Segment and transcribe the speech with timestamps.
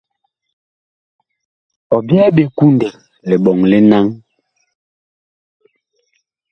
[1.95, 2.87] Ɔ byɛɛ ɓe kundɛ
[3.29, 4.05] liɓɔŋ li naŋ.